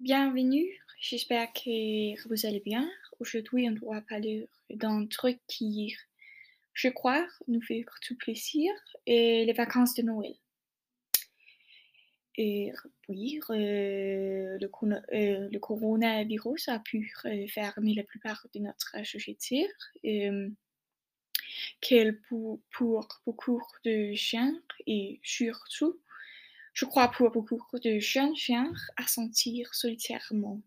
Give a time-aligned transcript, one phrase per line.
[0.00, 0.66] Bienvenue,
[0.98, 2.90] j'espère que vous allez bien.
[3.18, 5.94] Aujourd'hui, on doit parler d'un truc qui,
[6.72, 8.72] je crois, nous fait tout plaisir,
[9.06, 10.32] les vacances de Noël.
[12.38, 12.72] Et
[13.10, 19.66] oui, euh, euh, le coronavirus a pu euh, fermer la plupart de notre société,
[21.82, 24.54] qu'elle pour, pour beaucoup de gens
[24.86, 26.00] et surtout
[26.72, 30.60] je crois pour beaucoup de jeunes gens à sentir solitairement.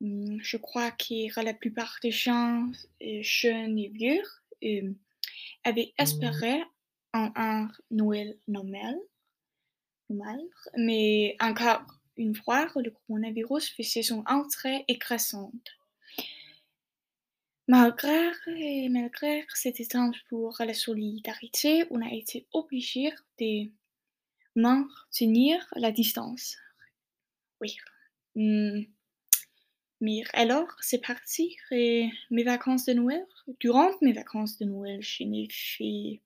[0.00, 2.66] Hum, Je crois que la plupart des gens,
[3.02, 4.22] euh, jeunes et vieux,
[4.64, 4.92] euh,
[5.64, 6.62] avaient espéré
[7.12, 8.96] en un Noël normal,
[10.76, 11.82] mais encore
[12.16, 15.68] une fois, le coronavirus faisait son entrée écrasante.
[17.68, 18.30] Malgré,
[18.88, 23.10] malgré cet temps pour la solidarité, on a été obligé
[23.40, 23.70] de
[24.56, 26.56] maintenir la distance.
[27.60, 27.76] Oui.
[30.00, 31.56] Mais alors, c'est parti.
[31.70, 33.24] Et mes vacances de Noël?
[33.60, 36.20] Durant mes vacances de Noël, je n'ai fait,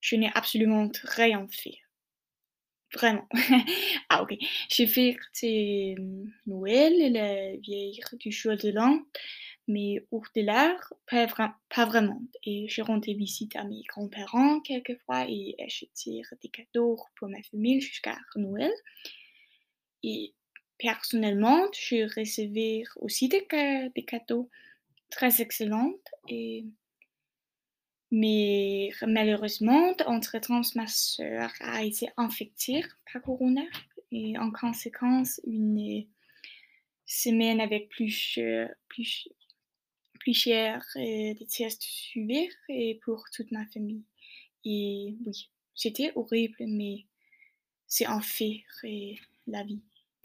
[0.00, 1.78] je n'ai absolument rien fait.
[2.94, 3.26] Vraiment.
[4.08, 4.36] Ah, ok.
[4.68, 5.16] J'ai fait
[6.46, 9.00] Noël et la vieille du jour de l'an,
[9.68, 11.26] mais au-delà, pas,
[11.68, 12.20] pas vraiment.
[12.44, 17.80] Et j'ai rendu visite à mes grands-parents quelquefois et acheté des cadeaux pour ma famille
[17.80, 18.72] jusqu'à Noël.
[20.02, 20.34] Et
[20.78, 23.46] personnellement, je recevais aussi des,
[23.94, 24.50] des cadeaux
[25.10, 25.94] très excellents.
[26.28, 26.64] Et...
[28.10, 33.62] Mais malheureusement, entre-temps, ma soeur a été infectée par Corona.
[34.10, 36.06] Et en conséquence, une
[37.06, 38.66] semaine avec plus, euh,
[40.22, 44.04] plus, cher euh, des tests suivis et pour toute ma famille.
[44.64, 47.06] Et oui, c'était horrible, mais
[47.86, 49.14] c'est en fait euh,
[49.46, 49.82] la vie.